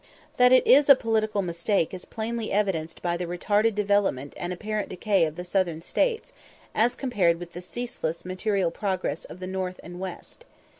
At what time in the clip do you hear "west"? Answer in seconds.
9.99-10.43